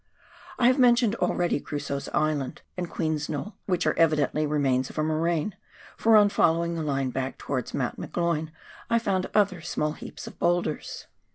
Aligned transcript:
I 0.57 0.65
have 0.65 0.79
mentioned 0.79 1.13
already 1.17 1.59
Crusoe's 1.59 2.09
Island 2.09 2.63
and 2.75 2.89
Queen's 2.89 3.29
Knoll, 3.29 3.55
which 3.67 3.85
are 3.85 3.93
evidently 3.99 4.47
remains 4.47 4.89
of 4.89 4.97
a 4.97 5.03
moraine, 5.03 5.55
for 5.95 6.17
on 6.17 6.29
follow 6.29 6.65
ing 6.65 6.73
the 6.73 6.81
line 6.81 7.11
back 7.11 7.37
towards 7.37 7.75
Mount 7.75 7.99
McGloin 7.99 8.49
I 8.89 8.97
found 8.97 9.29
other 9.35 9.61
small 9.61 9.91
heaps 9.91 10.25
of 10.25 10.39
boulders. 10.39 11.05